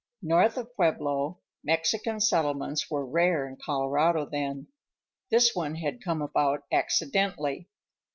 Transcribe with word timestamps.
North 0.23 0.57
of 0.57 0.75
Pueblo, 0.75 1.37
Mexican 1.63 2.19
settlements 2.19 2.89
were 2.89 3.05
rare 3.05 3.47
in 3.47 3.55
Colorado 3.63 4.25
then. 4.25 4.65
This 5.29 5.53
one 5.53 5.75
had 5.75 6.01
come 6.01 6.23
about 6.23 6.63
accidentally. 6.71 7.69